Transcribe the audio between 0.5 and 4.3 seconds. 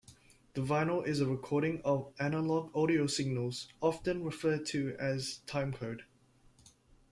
The vinyl is a recording of analog audio signals often